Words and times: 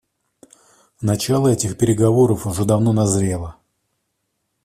Начало 1.03 1.49
этих 1.49 1.77
переговоров 1.77 2.47
уже 2.47 2.65
давно 2.65 2.91
назрело. 2.91 3.57